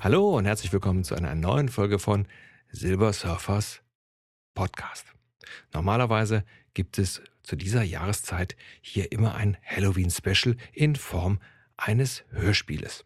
Hallo 0.00 0.36
und 0.36 0.44
herzlich 0.44 0.72
willkommen 0.72 1.04
zu 1.04 1.14
einer 1.14 1.34
neuen 1.34 1.68
Folge 1.68 1.98
von 1.98 2.26
Silber 2.70 3.12
Surfers 3.12 3.82
Podcast. 4.54 5.06
Normalerweise 5.72 6.44
gibt 6.74 6.98
es 6.98 7.22
zu 7.42 7.56
dieser 7.56 7.82
Jahreszeit 7.82 8.56
hier 8.80 9.10
immer 9.12 9.34
ein 9.34 9.56
Halloween-Special 9.64 10.56
in 10.72 10.96
Form 10.96 11.40
eines 11.76 12.24
Hörspieles. 12.30 13.02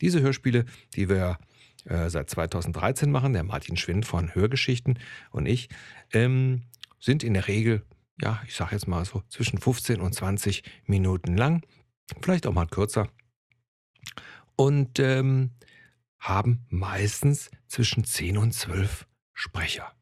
Diese 0.00 0.20
Hörspiele, 0.20 0.64
die 0.94 1.08
wir 1.08 1.38
äh, 1.84 2.08
seit 2.08 2.30
2013 2.30 3.10
machen, 3.10 3.32
der 3.32 3.44
Martin 3.44 3.76
Schwind 3.76 4.06
von 4.06 4.34
Hörgeschichten 4.34 4.98
und 5.30 5.46
ich, 5.46 5.68
ähm, 6.12 6.62
sind 6.98 7.22
in 7.22 7.34
der 7.34 7.48
Regel, 7.48 7.82
ja, 8.20 8.40
ich 8.46 8.54
sage 8.54 8.72
jetzt 8.72 8.88
mal 8.88 9.04
so, 9.04 9.22
zwischen 9.28 9.58
15 9.58 10.00
und 10.00 10.14
20 10.14 10.62
Minuten 10.86 11.36
lang, 11.36 11.62
vielleicht 12.22 12.46
auch 12.46 12.54
mal 12.54 12.66
kürzer. 12.66 13.08
Und 14.56 14.98
ähm, 14.98 15.50
haben 16.18 16.64
meistens 16.70 17.50
zwischen 17.66 18.04
10 18.04 18.38
und 18.38 18.52
12 18.52 19.06
Sprecher. 19.32 19.92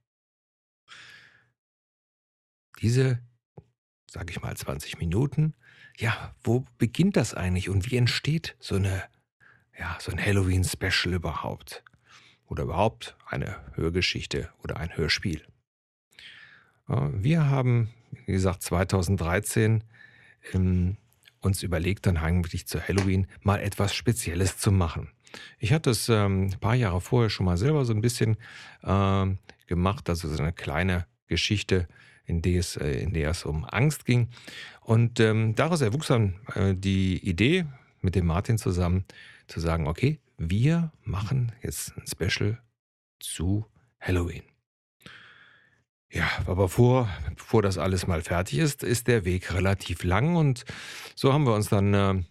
Diese, 2.80 3.20
sage 4.06 4.30
ich 4.30 4.40
mal, 4.40 4.56
20 4.56 4.98
Minuten, 4.98 5.54
ja, 5.98 6.34
wo 6.42 6.64
beginnt 6.78 7.16
das 7.16 7.34
eigentlich 7.34 7.68
und 7.68 7.90
wie 7.90 7.96
entsteht 7.96 8.56
so 8.60 8.76
eine, 8.76 9.04
ja, 9.78 9.96
so 10.00 10.12
ein 10.12 10.24
Halloween-Special 10.24 11.14
überhaupt? 11.14 11.82
Oder 12.46 12.64
überhaupt 12.64 13.16
eine 13.26 13.60
Hörgeschichte 13.74 14.52
oder 14.62 14.76
ein 14.76 14.94
Hörspiel? 14.96 15.42
Wir 16.86 17.48
haben, 17.48 17.90
wie 18.26 18.32
gesagt, 18.32 18.62
2013 18.62 19.84
ähm, 20.52 20.98
uns 21.42 21.62
überlegt, 21.62 22.06
dann 22.06 22.16
eigentlich 22.16 22.66
zu 22.66 22.80
Halloween 22.80 23.26
mal 23.42 23.60
etwas 23.60 23.94
Spezielles 23.94 24.58
zu 24.58 24.72
machen. 24.72 25.10
Ich 25.58 25.72
hatte 25.72 25.90
es 25.90 26.08
ähm, 26.08 26.46
ein 26.52 26.60
paar 26.60 26.74
Jahre 26.74 27.00
vorher 27.00 27.30
schon 27.30 27.46
mal 27.46 27.56
selber 27.56 27.84
so 27.84 27.92
ein 27.92 28.00
bisschen 28.00 28.36
ähm, 28.84 29.38
gemacht, 29.66 30.08
also 30.08 30.28
so 30.28 30.42
eine 30.42 30.52
kleine 30.52 31.06
Geschichte, 31.26 31.88
in 32.26 32.42
der 32.42 32.60
es, 32.60 32.76
äh, 32.76 33.00
in 33.00 33.12
der 33.12 33.30
es 33.30 33.44
um 33.44 33.64
Angst 33.64 34.04
ging. 34.04 34.28
Und 34.80 35.20
ähm, 35.20 35.54
daraus 35.54 35.80
erwuchs 35.80 36.08
dann 36.08 36.34
äh, 36.54 36.74
die 36.74 37.18
Idee, 37.26 37.66
mit 38.00 38.14
dem 38.14 38.26
Martin 38.26 38.58
zusammen 38.58 39.04
zu 39.46 39.60
sagen, 39.60 39.86
okay, 39.86 40.18
wir 40.36 40.92
machen 41.04 41.52
jetzt 41.62 41.96
ein 41.96 42.04
Special 42.06 42.58
zu 43.20 43.64
Halloween. 44.00 44.51
Ja, 46.12 46.28
aber 46.46 46.68
vor, 46.68 47.08
bevor 47.34 47.62
das 47.62 47.78
alles 47.78 48.06
mal 48.06 48.20
fertig 48.20 48.58
ist, 48.58 48.82
ist 48.82 49.08
der 49.08 49.24
Weg 49.24 49.54
relativ 49.54 50.04
lang 50.04 50.36
und 50.36 50.64
so 51.14 51.32
haben 51.32 51.44
wir 51.44 51.54
uns 51.54 51.70
dann 51.70 51.94
äh, 51.94 52.22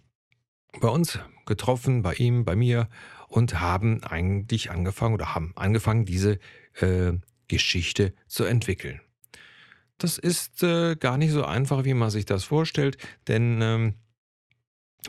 bei 0.79 0.87
uns 0.87 1.17
getroffen, 1.47 2.03
bei 2.03 2.13
ihm, 2.13 2.45
bei 2.45 2.55
mir 2.55 2.89
und 3.27 3.59
haben 3.59 4.03
eigentlich 4.03 4.69
angefangen 4.69 5.15
oder 5.15 5.33
haben 5.33 5.53
angefangen, 5.55 6.05
diese 6.05 6.37
äh, 6.75 7.13
Geschichte 7.47 8.13
zu 8.27 8.43
entwickeln. 8.43 9.01
Das 9.97 10.19
ist 10.19 10.61
äh, 10.61 10.95
gar 10.95 11.17
nicht 11.17 11.31
so 11.31 11.43
einfach, 11.43 11.83
wie 11.83 11.95
man 11.95 12.11
sich 12.11 12.25
das 12.25 12.43
vorstellt, 12.43 12.97
denn 13.27 13.61
ähm, 13.63 13.95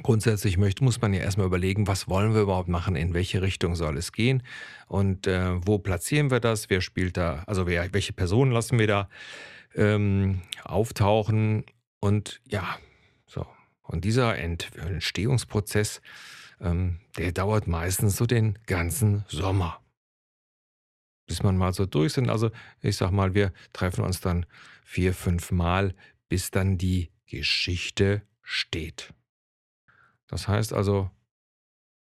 grundsätzlich 0.03 0.57
möchte, 0.57 0.85
muss 0.85 1.01
man 1.01 1.13
ja 1.13 1.21
erstmal 1.21 1.47
überlegen, 1.47 1.87
was 1.87 2.09
wollen 2.09 2.35
wir 2.35 2.43
überhaupt 2.43 2.69
machen, 2.69 2.97
in 2.97 3.13
welche 3.13 3.43
Richtung 3.43 3.75
soll 3.75 3.99
es 3.99 4.13
gehen 4.13 4.43
und 4.87 5.27
äh, 5.27 5.67
wo 5.67 5.79
platzieren 5.79 6.31
wir 6.31 6.41
das, 6.41 6.71
wer 6.71 6.81
spielt 6.81 7.17
da, 7.17 7.43
also 7.47 7.67
wer, 7.67 7.93
welche 7.93 8.13
Personen 8.13 8.53
lassen 8.53 8.79
wir 8.79 8.87
da 8.87 9.09
ähm, 9.75 10.43
auftauchen 10.65 11.65
und 12.01 12.41
ja, 12.49 12.79
und 13.93 14.05
dieser 14.05 14.39
Entstehungsprozess, 14.39 16.01
ähm, 16.61 16.99
der 17.19 17.33
dauert 17.33 17.67
meistens 17.67 18.17
so 18.17 18.27
den 18.27 18.59
ganzen 18.67 19.25
Sommer. 19.29 19.81
Bis 21.27 21.43
man 21.43 21.57
mal 21.57 21.73
so 21.75 21.87
durch 21.87 22.15
sind. 22.15 22.31
Also 22.31 22.51
ich 22.81 22.97
sag 22.97 23.11
mal, 23.11 23.35
wir 23.35 23.53
treffen 23.73 24.03
uns 24.03 24.21
dann 24.21 24.47
vier, 24.85 25.13
fünf 25.13 25.51
Mal, 25.53 25.95
bis 26.29 26.51
dann 26.51 26.79
die 26.79 27.11
Geschichte 27.27 28.23
steht. 28.41 29.13
Das 30.33 30.49
heißt 30.49 30.73
also, 30.73 31.11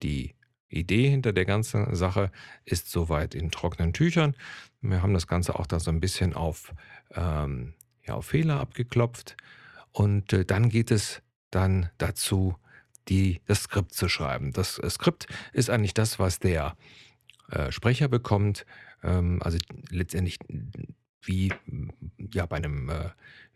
die 0.03 0.35
Idee 0.69 1.09
hinter 1.09 1.33
der 1.33 1.47
ganzen 1.47 1.95
Sache 1.95 2.31
ist 2.67 2.91
soweit 2.91 3.35
in 3.35 3.51
trockenen 3.51 3.95
Tüchern. 3.95 4.37
Wir 4.83 5.01
haben 5.01 5.15
das 5.15 5.27
Ganze 5.27 5.59
auch 5.59 5.67
da 5.67 5.81
so 5.81 5.91
ein 5.91 6.01
bisschen 6.01 6.35
auf, 6.35 6.75
ähm, 7.13 7.73
ja, 8.07 8.15
auf 8.15 8.27
Fehler 8.27 8.61
abgeklopft. 8.61 9.39
Und 9.93 10.35
äh, 10.35 10.45
dann 10.45 10.69
geht 10.69 10.91
es 10.91 11.23
dann 11.51 11.89
dazu, 11.97 12.55
die, 13.09 13.41
das 13.47 13.63
Skript 13.63 13.95
zu 13.95 14.11
schreiben. 14.11 14.53
Das 14.53 14.79
äh, 14.79 14.91
Skript 14.91 15.27
ist 15.55 15.71
eigentlich 15.71 15.95
das, 15.95 16.19
was 16.19 16.39
der 16.39 16.77
äh, 17.49 17.73
Sprecher 17.73 18.09
bekommt, 18.09 18.67
ähm, 19.03 19.41
also 19.43 19.57
letztendlich 19.89 20.39
wie 21.23 21.51
ja 22.19 22.45
bei 22.45 22.57
einem 22.57 22.91
äh, 22.91 23.09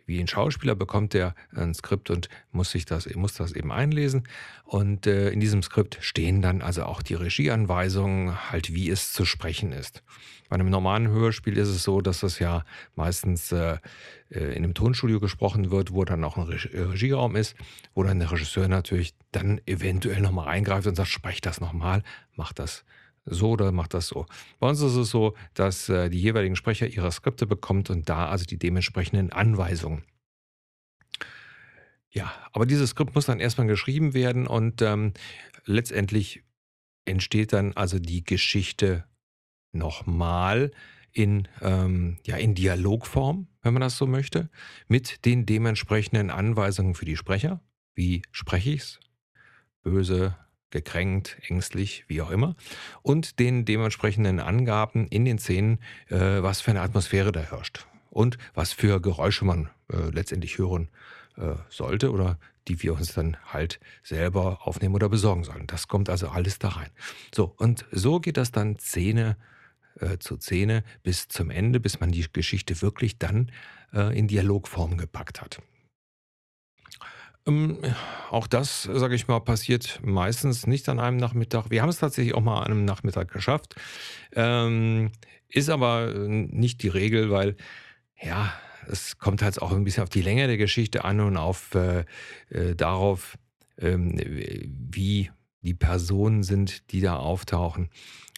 wie 0.07 0.21
ein 0.21 0.29
Schauspieler 0.29 0.75
bekommt 0.75 1.15
er 1.15 1.35
ein 1.55 1.75
Skript 1.75 2.11
und 2.11 2.29
muss 2.53 2.71
sich 2.71 2.85
das 2.85 3.13
muss 3.15 3.35
das 3.35 3.53
eben 3.53 3.73
einlesen 3.73 4.29
und 4.65 5.07
äh, 5.07 5.31
in 5.31 5.41
diesem 5.41 5.63
Skript 5.63 5.99
stehen 6.01 6.43
dann 6.43 6.63
also 6.63 6.85
auch 6.85 7.03
die 7.03 7.15
Regieanweisungen, 7.15 8.51
halt 8.51 8.73
wie 8.73 8.89
es 8.89 9.13
zu 9.13 9.25
sprechen 9.25 9.73
ist. 9.73 10.03
Bei 10.49 10.55
einem 10.55 10.71
normalen 10.71 11.09
Hörspiel 11.09 11.57
ist 11.59 11.69
es 11.69 11.83
so, 11.83 12.01
dass 12.01 12.21
das 12.21 12.39
ja 12.39 12.65
meistens 12.95 13.51
äh, 13.53 13.79
äh 14.31 14.57
in 14.57 14.65
einem 14.65 14.75
Tonstudio 14.75 15.19
gesprochen 15.19 15.71
wird, 15.71 15.93
wo 15.93 16.05
dann 16.05 16.23
auch 16.25 16.37
ein 16.37 16.49
äh, 16.49 16.81
Regieraum 16.81 17.35
ist, 17.37 17.57
wo 17.95 18.03
dann 18.05 18.21
der 18.21 18.31
Regisseur 18.31 18.69
natürlich 18.69 19.15
dann 19.33 19.61
eventuell 19.67 20.21
nochmal 20.21 20.49
eingreift 20.49 20.87
und 20.87 20.95
sagt, 20.95 21.09
sprech 21.09 21.41
das 21.41 21.61
nochmal, 21.61 22.03
mach 22.37 22.53
das 22.53 22.85
so 23.27 23.51
oder 23.51 23.73
macht 23.73 23.95
das 23.95 24.09
so. 24.09 24.27
Bei 24.59 24.69
uns 24.69 24.81
ist 24.81 24.95
es 24.95 25.11
so, 25.11 25.35
dass 25.55 25.89
äh, 25.89 26.09
die 26.09 26.21
jeweiligen 26.21 26.57
Sprecher 26.57 26.87
ihre 26.87 27.13
Skripte 27.13 27.47
bekommt 27.47 27.91
und 27.91 28.09
da 28.09 28.29
also 28.29 28.45
die 28.45 28.59
dementsprechenden 28.59 29.33
Anweisungen. 29.33 30.05
Ja, 32.11 32.33
aber 32.53 32.65
dieses 32.65 32.91
Skript 32.91 33.15
muss 33.15 33.27
dann 33.27 33.41
erstmal 33.41 33.67
geschrieben 33.67 34.15
werden 34.15 34.47
und 34.47 34.81
ähm, 34.81 35.13
letztendlich 35.65 36.45
entsteht 37.05 37.53
dann 37.53 37.73
also 37.75 37.99
die 37.99 38.25
Geschichte 38.25 39.05
nochmal 39.73 40.71
in, 41.13 41.49
ähm, 41.61 42.19
ja, 42.27 42.37
in 42.37 42.55
Dialogform, 42.55 43.49
wenn 43.63 43.73
man 43.73 43.81
das 43.81 43.97
so 43.97 44.07
möchte, 44.07 44.51
mit 44.89 45.25
den 45.25 45.47
dementsprechenden 45.47 46.31
Anweisungen 46.31 46.95
für 46.95 47.05
die 47.05 47.17
Sprecher. 47.17 47.61
Wie 47.95 48.23
spreche 48.31 48.71
ich 48.71 48.81
es? 48.83 49.01
Böse, 49.83 50.37
gekränkt, 50.77 51.39
ängstlich, 51.49 52.05
wie 52.07 52.21
auch 52.21 52.31
immer. 52.31 52.55
Und 53.03 53.39
den 53.39 53.65
dementsprechenden 53.65 54.41
Angaben 54.41 55.07
in 55.09 55.25
den 55.25 55.39
Szenen, 55.39 55.79
äh, 56.09 56.43
was 56.43 56.61
für 56.61 56.71
eine 56.73 56.83
Atmosphäre 56.83 57.33
da 57.33 57.41
herrscht. 57.41 57.87
Und 58.11 58.37
was 58.55 58.73
für 58.73 59.01
Geräusche 59.01 59.45
man 59.45 59.71
äh, 59.93 60.11
letztendlich 60.11 60.59
hören 60.59 60.89
äh, 61.37 61.55
sollte 61.69 62.11
oder 62.11 62.39
die 62.69 62.83
wir 62.83 62.95
uns 62.95 63.15
dann 63.15 63.37
halt 63.47 63.79
selber 64.03 64.67
aufnehmen 64.67 64.95
oder 64.95 65.09
besorgen 65.09 65.45
sollen. 65.45 65.67
Das 65.69 65.87
kommt 65.87 66.11
also 66.11 66.29
alles 66.29 66.59
da 66.59 66.69
rein. 66.71 66.91
So, 67.33 67.55
und 67.59 67.85
so 67.93 68.19
geht 68.19 68.37
das 68.37 68.51
dann 68.51 68.79
Szene 68.79 69.37
äh, 70.01 70.19
zu 70.19 70.37
Szene 70.37 70.83
bis 71.03 71.29
zum 71.29 71.51
Ende, 71.51 71.79
bis 71.81 72.01
man 72.01 72.11
die 72.11 72.27
Geschichte 72.33 72.83
wirklich 72.83 73.19
dann 73.19 73.53
äh, 73.95 74.19
in 74.19 74.27
Dialogform 74.27 74.99
gepackt 74.99 75.41
hat. 75.41 75.63
Ähm, 77.47 77.79
auch 78.31 78.47
das, 78.47 78.83
sage 78.83 79.15
ich 79.15 79.29
mal, 79.29 79.41
passiert 79.41 80.01
meistens 80.03 80.67
nicht 80.67 80.89
an 80.89 80.99
einem 80.99 81.17
Nachmittag. 81.17 81.71
Wir 81.71 81.83
haben 81.83 81.89
es 81.89 81.99
tatsächlich 81.99 82.35
auch 82.35 82.43
mal 82.43 82.61
an 82.61 82.73
einem 82.73 82.85
Nachmittag 82.85 83.31
geschafft. 83.31 83.77
Ähm, 84.35 85.13
ist 85.49 85.71
aber 85.71 86.13
nicht 86.13 86.83
die 86.83 86.89
Regel, 86.89 87.31
weil 87.31 87.57
ja, 88.21 88.53
es 88.89 89.19
kommt 89.19 89.43
halt 89.43 89.61
auch 89.63 89.73
ein 89.73 89.85
bisschen 89.85 90.03
auf 90.03 90.09
die 90.09 90.23
Länge 90.23 90.47
der 90.47 90.57
Geschichte 90.57 91.05
an 91.05 91.21
und 91.21 91.37
auf 91.37 91.75
äh, 91.75 92.05
äh, 92.51 92.75
darauf, 92.75 93.39
ähm, 93.79 94.19
wie 94.19 95.31
die 95.63 95.75
Personen 95.75 96.43
sind, 96.43 96.91
die 96.93 97.01
da 97.01 97.17
auftauchen. 97.17 97.91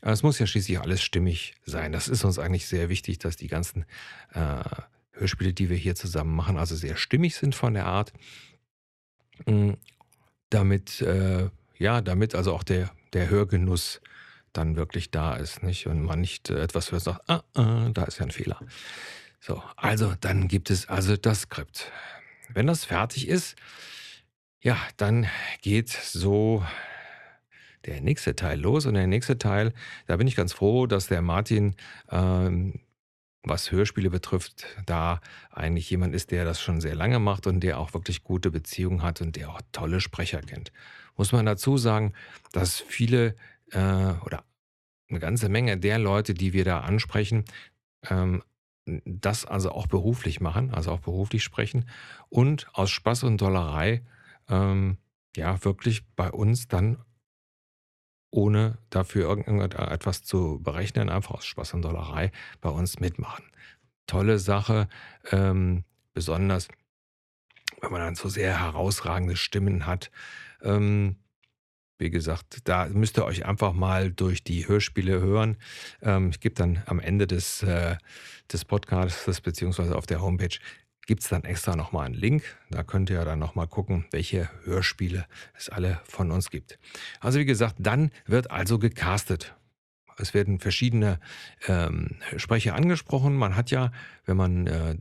Es 0.02 0.22
muss 0.22 0.38
ja 0.38 0.46
schließlich 0.46 0.81
alles 0.81 1.02
stimmig 1.02 1.55
sein. 1.64 1.93
Das 1.93 2.08
ist 2.08 2.25
uns 2.25 2.38
eigentlich 2.38 2.66
sehr 2.66 2.88
wichtig, 2.88 3.19
dass 3.19 3.37
die 3.37 3.49
ganzen 3.49 3.84
äh, 4.32 4.62
Hörspiele, 5.12 5.52
die 5.52 5.69
wir 5.69 5.76
hier 5.76 5.94
zusammen 5.94 6.34
machen, 6.34 6.56
also 6.56 6.76
sehr 6.76 6.96
stimmig 6.96 7.34
sind 7.34 7.55
von 7.55 7.75
der 7.75 7.87
Art. 7.87 8.12
Mm, 9.46 9.73
damit, 10.50 11.00
äh, 11.00 11.49
ja, 11.79 12.00
damit 12.00 12.35
also 12.35 12.55
auch 12.55 12.62
der, 12.62 12.90
der 13.12 13.31
Hörgenuss 13.31 14.00
dann 14.52 14.76
wirklich 14.76 15.11
da 15.11 15.37
ist, 15.37 15.62
nicht? 15.62 15.87
Und 15.87 16.02
man 16.02 16.20
nicht 16.20 16.50
äh, 16.50 16.61
etwas 16.61 16.90
hört 16.93 17.02
sagt, 17.02 17.29
ah, 17.29 17.43
ah, 17.55 17.90
da 17.93 18.05
ist 18.05 18.19
ja 18.19 18.25
ein 18.25 18.31
Fehler. 18.31 18.61
So, 19.40 19.62
also 19.76 20.14
dann 20.20 20.49
gibt 20.49 20.70
es 20.70 20.88
also 20.88 21.17
das 21.17 21.43
Skript. 21.43 21.90
Wenn 22.49 22.67
das 22.67 22.85
fertig 22.85 23.29
ist, 23.29 23.56
ja, 24.61 24.76
dann 24.96 25.26
geht 25.62 25.91
so 25.91 26.64
der 27.87 28.00
nächste 28.00 28.34
Teil 28.34 28.61
los. 28.61 28.87
Und 28.87 28.94
der 28.94 29.06
nächste 29.06 29.38
Teil, 29.38 29.73
da 30.06 30.17
bin 30.17 30.26
ich 30.26 30.37
ganz 30.37 30.52
froh, 30.52 30.87
dass 30.87 31.06
der 31.06 31.23
Martin, 31.23 31.75
ähm, 32.11 32.81
was 33.43 33.70
Hörspiele 33.70 34.11
betrifft, 34.11 34.67
da 34.87 35.20
eigentlich 35.50 35.88
jemand 35.90 36.14
ist, 36.14 36.31
der 36.31 36.44
das 36.44 36.61
schon 36.61 36.81
sehr 36.81 36.94
lange 36.94 37.19
macht 37.19 37.46
und 37.46 37.61
der 37.61 37.79
auch 37.79 37.94
wirklich 37.94 38.23
gute 38.23 38.50
Beziehungen 38.50 39.02
hat 39.02 39.20
und 39.20 39.37
der 39.37 39.50
auch 39.50 39.61
tolle 39.73 40.00
Sprecher 40.00 40.40
kennt. 40.40 40.73
Muss 41.17 41.32
man 41.32 41.46
dazu 41.46 41.76
sagen, 41.76 42.12
dass 42.52 42.81
viele 42.81 43.37
äh, 43.70 44.12
oder 44.25 44.44
eine 45.08 45.20
ganze 45.20 45.49
Menge 45.49 45.79
der 45.79 45.99
Leute, 45.99 46.35
die 46.35 46.52
wir 46.52 46.64
da 46.64 46.81
ansprechen, 46.81 47.44
ähm, 48.08 48.43
das 49.05 49.44
also 49.44 49.73
auch 49.73 49.87
beruflich 49.87 50.41
machen, 50.41 50.73
also 50.73 50.93
auch 50.93 51.00
beruflich 51.00 51.44
sprechen 51.44 51.88
und 52.29 52.69
aus 52.73 52.91
Spaß 52.91 53.25
und 53.25 53.41
Dollerei 53.41 54.02
ähm, 54.49 54.99
ja 55.37 55.62
wirklich 55.64 56.06
bei 56.17 56.31
uns 56.31 56.69
dann 56.69 56.99
ohne 58.31 58.79
dafür 58.91 59.29
irgendetwas 59.29 60.23
zu 60.23 60.61
berechnen, 60.63 61.09
einfach 61.09 61.37
aus 61.37 61.47
Spaß 61.47 61.75
und 61.75 61.83
Dollerei 61.83 62.31
bei 62.61 62.69
uns 62.69 63.01
mitmachen. 63.01 63.45
Tolle 64.07 64.39
Sache, 64.39 64.89
ähm, 65.31 65.85
besonders 66.15 66.69
wenn 67.81 67.93
man 67.93 68.01
dann 68.01 68.15
so 68.15 68.29
sehr 68.29 68.61
herausragende 68.61 69.37
Stimmen 69.37 69.87
hat. 69.87 70.11
Ähm, 70.63 71.17
wie 71.99 72.11
gesagt, 72.11 72.61
da 72.65 72.87
müsst 72.87 73.19
ihr 73.19 73.25
euch 73.25 73.45
einfach 73.45 73.73
mal 73.73 74.13
durch 74.13 74.45
die 74.45 74.69
Hörspiele 74.69 75.21
hören. 75.21 75.57
Ähm, 76.01 76.31
ich 76.31 76.41
gebe 76.41 76.55
dann 76.55 76.83
am 76.87 77.01
Ende 77.01 77.27
des, 77.27 77.63
äh, 77.63 77.97
des 78.53 78.65
Podcasts 78.65 79.41
beziehungsweise 79.41 79.97
auf 79.97 80.07
der 80.07 80.21
Homepage 80.21 80.57
gibt 81.08 81.22
es 81.22 81.31
dann 81.31 81.44
extra 81.44 81.75
nochmal 81.75 82.06
einen 82.06 82.14
Link. 82.14 82.44
Da 82.70 82.84
könnt 82.84 83.08
ihr 83.08 83.25
dann 83.25 83.38
nochmal 83.38 83.66
gucken, 83.66 84.05
welche 84.10 84.50
Hörspiele 84.64 85.26
es 85.56 85.70
alle 85.70 86.00
von 86.05 86.31
uns 86.31 86.50
gibt. 86.50 86.78
Also 87.19 87.38
wie 87.38 87.46
gesagt, 87.46 87.76
dann 87.78 88.10
wird 88.26 88.50
also 88.50 88.78
gecastet. 88.78 89.56
Es 90.19 90.34
werden 90.34 90.60
verschiedene 90.60 91.19
ähm, 91.66 92.19
Sprecher 92.37 92.75
angesprochen. 92.75 93.37
Man 93.37 93.56
hat 93.56 93.70
ja, 93.70 93.90
wenn 94.26 94.37
man 94.37 94.66
äh, 94.66 94.96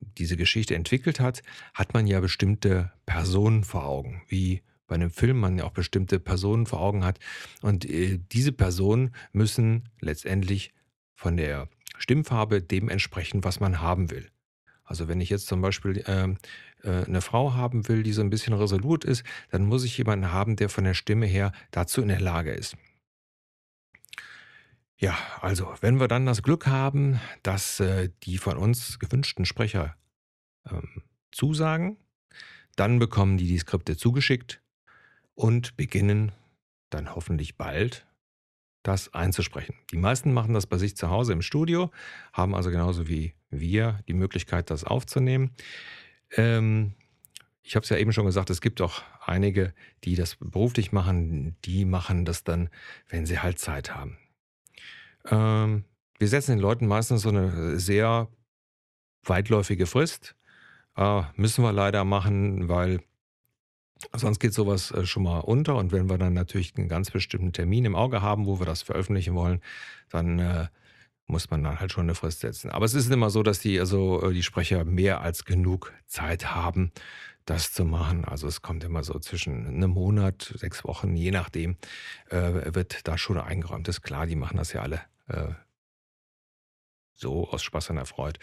diese 0.00 0.38
Geschichte 0.38 0.74
entwickelt 0.74 1.20
hat, 1.20 1.42
hat 1.74 1.92
man 1.92 2.06
ja 2.06 2.20
bestimmte 2.20 2.90
Personen 3.04 3.62
vor 3.62 3.84
Augen, 3.84 4.22
wie 4.28 4.62
bei 4.86 4.94
einem 4.94 5.10
Film 5.10 5.38
man 5.38 5.58
ja 5.58 5.64
auch 5.64 5.72
bestimmte 5.72 6.18
Personen 6.18 6.64
vor 6.64 6.80
Augen 6.80 7.04
hat. 7.04 7.18
Und 7.60 7.84
äh, 7.84 8.18
diese 8.32 8.52
Personen 8.52 9.14
müssen 9.32 9.90
letztendlich 10.00 10.72
von 11.14 11.36
der 11.36 11.68
Stimmfarbe 11.98 12.62
dem 12.62 12.88
entsprechen, 12.88 13.44
was 13.44 13.60
man 13.60 13.82
haben 13.82 14.10
will. 14.10 14.30
Also 14.92 15.08
wenn 15.08 15.22
ich 15.22 15.30
jetzt 15.30 15.46
zum 15.46 15.62
Beispiel 15.62 16.04
ähm, 16.06 16.36
äh, 16.82 17.06
eine 17.06 17.22
Frau 17.22 17.54
haben 17.54 17.88
will, 17.88 18.02
die 18.02 18.12
so 18.12 18.20
ein 18.20 18.28
bisschen 18.28 18.52
resolut 18.52 19.06
ist, 19.06 19.24
dann 19.50 19.64
muss 19.64 19.84
ich 19.84 19.96
jemanden 19.96 20.32
haben, 20.32 20.54
der 20.54 20.68
von 20.68 20.84
der 20.84 20.92
Stimme 20.92 21.24
her 21.24 21.52
dazu 21.70 22.02
in 22.02 22.08
der 22.08 22.20
Lage 22.20 22.52
ist. 22.52 22.76
Ja, 24.98 25.16
also 25.40 25.72
wenn 25.80 25.98
wir 25.98 26.08
dann 26.08 26.26
das 26.26 26.42
Glück 26.42 26.66
haben, 26.66 27.18
dass 27.42 27.80
äh, 27.80 28.10
die 28.24 28.36
von 28.36 28.58
uns 28.58 28.98
gewünschten 28.98 29.46
Sprecher 29.46 29.96
ähm, 30.70 31.00
zusagen, 31.30 31.96
dann 32.76 32.98
bekommen 32.98 33.38
die 33.38 33.48
die 33.48 33.56
Skripte 33.56 33.96
zugeschickt 33.96 34.60
und 35.34 35.74
beginnen 35.78 36.32
dann 36.90 37.14
hoffentlich 37.14 37.56
bald 37.56 38.06
das 38.82 39.14
einzusprechen. 39.14 39.74
Die 39.92 39.96
meisten 39.96 40.32
machen 40.32 40.54
das 40.54 40.66
bei 40.66 40.78
sich 40.78 40.96
zu 40.96 41.10
Hause 41.10 41.32
im 41.32 41.42
Studio, 41.42 41.90
haben 42.32 42.54
also 42.54 42.70
genauso 42.70 43.08
wie 43.08 43.34
wir 43.50 44.00
die 44.08 44.14
Möglichkeit, 44.14 44.70
das 44.70 44.84
aufzunehmen. 44.84 45.50
Ähm, 46.36 46.94
ich 47.62 47.76
habe 47.76 47.84
es 47.84 47.90
ja 47.90 47.96
eben 47.96 48.12
schon 48.12 48.26
gesagt, 48.26 48.50
es 48.50 48.60
gibt 48.60 48.80
auch 48.80 49.02
einige, 49.24 49.72
die 50.04 50.16
das 50.16 50.36
beruflich 50.36 50.90
machen, 50.90 51.56
die 51.64 51.84
machen 51.84 52.24
das 52.24 52.42
dann, 52.42 52.70
wenn 53.08 53.24
sie 53.24 53.38
halt 53.38 53.58
Zeit 53.58 53.94
haben. 53.94 54.18
Ähm, 55.26 55.84
wir 56.18 56.28
setzen 56.28 56.52
den 56.52 56.60
Leuten 56.60 56.86
meistens 56.86 57.22
so 57.22 57.28
eine 57.28 57.78
sehr 57.78 58.28
weitläufige 59.24 59.86
Frist. 59.86 60.34
Äh, 60.96 61.22
müssen 61.36 61.62
wir 61.62 61.72
leider 61.72 62.04
machen, 62.04 62.68
weil 62.68 63.00
Sonst 64.14 64.38
geht 64.38 64.54
sowas 64.54 64.90
äh, 64.90 65.06
schon 65.06 65.22
mal 65.24 65.40
unter 65.40 65.76
und 65.76 65.92
wenn 65.92 66.08
wir 66.08 66.18
dann 66.18 66.34
natürlich 66.34 66.74
einen 66.76 66.88
ganz 66.88 67.10
bestimmten 67.10 67.52
Termin 67.52 67.84
im 67.84 67.96
Auge 67.96 68.22
haben, 68.22 68.46
wo 68.46 68.58
wir 68.58 68.66
das 68.66 68.82
veröffentlichen 68.82 69.34
wollen, 69.34 69.60
dann 70.10 70.38
äh, 70.38 70.66
muss 71.26 71.50
man 71.50 71.62
dann 71.64 71.80
halt 71.80 71.92
schon 71.92 72.04
eine 72.04 72.14
Frist 72.14 72.40
setzen. 72.40 72.70
Aber 72.70 72.84
es 72.84 72.94
ist 72.94 73.10
immer 73.10 73.30
so, 73.30 73.42
dass 73.42 73.60
die, 73.60 73.78
also 73.80 74.22
äh, 74.22 74.32
die 74.32 74.42
Sprecher 74.42 74.84
mehr 74.84 75.20
als 75.20 75.44
genug 75.44 75.92
Zeit 76.06 76.54
haben, 76.54 76.92
das 77.44 77.72
zu 77.72 77.84
machen. 77.84 78.24
Also 78.24 78.46
es 78.46 78.62
kommt 78.62 78.84
immer 78.84 79.02
so 79.02 79.18
zwischen 79.18 79.66
einem 79.66 79.90
Monat, 79.90 80.52
sechs 80.56 80.84
Wochen, 80.84 81.16
je 81.16 81.30
nachdem, 81.30 81.76
äh, 82.30 82.74
wird 82.74 83.06
da 83.08 83.18
schon 83.18 83.38
eingeräumt. 83.38 83.88
Das 83.88 83.96
ist 83.96 84.02
klar, 84.02 84.26
die 84.26 84.36
machen 84.36 84.58
das 84.58 84.72
ja 84.72 84.82
alle 84.82 85.00
äh, 85.28 85.48
so 87.22 87.48
aus 87.48 87.62
Spaß 87.62 87.90
an 87.90 87.96
der 87.96 88.04
Freude. 88.06 88.38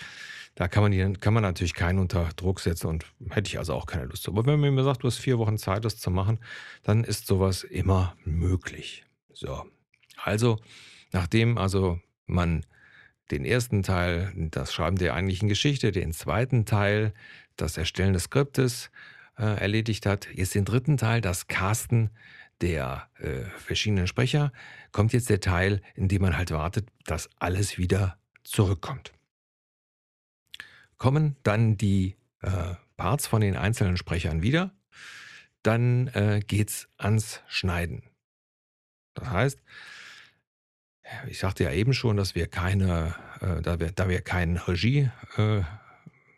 Da 0.55 0.67
kann 0.67 0.83
man, 0.83 1.19
kann 1.19 1.33
man 1.33 1.43
natürlich 1.43 1.73
keinen 1.73 1.99
unter 1.99 2.29
Druck 2.35 2.59
setzen 2.59 2.87
und 2.87 3.05
hätte 3.29 3.47
ich 3.47 3.59
also 3.59 3.73
auch 3.73 3.85
keine 3.85 4.05
Lust 4.05 4.23
zu. 4.23 4.31
Aber 4.31 4.45
wenn 4.45 4.59
man 4.59 4.73
mir 4.73 4.83
sagt, 4.83 5.03
du 5.03 5.07
hast 5.07 5.19
vier 5.19 5.37
Wochen 5.37 5.57
Zeit, 5.57 5.85
das 5.85 5.97
zu 5.97 6.09
machen, 6.09 6.39
dann 6.83 7.03
ist 7.03 7.27
sowas 7.27 7.63
immer 7.63 8.15
möglich. 8.25 9.05
So. 9.31 9.65
Also, 10.17 10.59
nachdem 11.11 11.57
also 11.57 11.99
man 12.25 12.65
den 13.31 13.45
ersten 13.45 13.83
Teil, 13.83 14.33
das 14.35 14.73
Schreiben 14.73 14.97
der 14.97 15.13
eigentlichen 15.13 15.49
Geschichte, 15.49 15.91
den 15.91 16.13
zweiten 16.13 16.65
Teil, 16.65 17.13
das 17.55 17.77
Erstellen 17.77 18.13
des 18.13 18.23
Skriptes 18.23 18.89
äh, 19.37 19.43
erledigt 19.43 20.05
hat, 20.05 20.27
jetzt 20.33 20.55
den 20.55 20.65
dritten 20.65 20.97
Teil, 20.97 21.21
das 21.21 21.47
Casten 21.47 22.09
der 22.61 23.07
äh, 23.19 23.43
verschiedenen 23.57 24.07
Sprecher, 24.07 24.51
kommt 24.91 25.13
jetzt 25.13 25.29
der 25.29 25.39
Teil, 25.39 25.81
in 25.95 26.07
dem 26.07 26.21
man 26.21 26.37
halt 26.37 26.51
wartet, 26.51 26.87
dass 27.05 27.29
alles 27.37 27.77
wieder 27.77 28.17
zurückkommt. 28.49 29.13
Kommen 30.97 31.37
dann 31.43 31.77
die 31.77 32.15
äh, 32.41 32.75
Parts 32.97 33.27
von 33.27 33.41
den 33.41 33.55
einzelnen 33.55 33.97
Sprechern 33.97 34.41
wieder, 34.41 34.73
dann 35.63 36.07
äh, 36.07 36.41
geht's 36.45 36.89
ans 36.97 37.41
Schneiden. 37.47 38.03
Das 39.13 39.29
heißt, 39.29 39.59
ich 41.27 41.39
sagte 41.39 41.63
ja 41.63 41.71
eben 41.71 41.93
schon, 41.93 42.17
dass 42.17 42.35
wir 42.35 42.47
keine, 42.47 43.15
äh, 43.41 43.61
da, 43.61 43.79
wir, 43.79 43.91
da 43.91 44.09
wir 44.09 44.21
kein 44.21 44.57
Regie, 44.57 45.09
äh, 45.37 45.61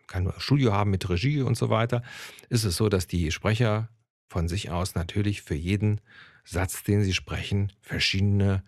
kein 0.08 0.32
Studio 0.38 0.74
haben 0.74 0.92
mit 0.92 1.10
Regie 1.10 1.42
und 1.42 1.56
so 1.56 1.70
weiter, 1.70 2.04
ist 2.50 2.64
es 2.64 2.76
so, 2.76 2.90
dass 2.90 3.08
die 3.08 3.32
Sprecher 3.32 3.90
von 4.28 4.48
sich 4.48 4.70
aus 4.70 4.96
natürlich 4.96 5.42
für 5.42 5.56
jeden 5.56 6.02
Satz, 6.44 6.84
den 6.84 7.04
sie 7.04 7.14
sprechen, 7.14 7.72
verschiedene 7.82 8.64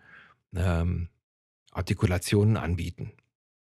ähm, 0.54 1.08
Artikulationen 1.72 2.56
anbieten. 2.56 3.12